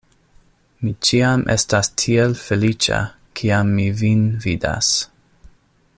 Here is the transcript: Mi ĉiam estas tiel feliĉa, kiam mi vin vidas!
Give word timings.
Mi 0.85 0.93
ĉiam 1.09 1.43
estas 1.55 1.91
tiel 2.03 2.35
feliĉa, 2.45 3.03
kiam 3.41 3.71
mi 3.81 3.89
vin 4.03 4.27
vidas! 4.47 4.91